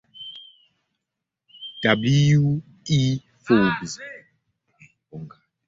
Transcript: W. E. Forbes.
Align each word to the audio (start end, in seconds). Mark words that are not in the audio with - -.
W. 1.83 2.63
E. 2.89 3.21
Forbes. 3.45 3.93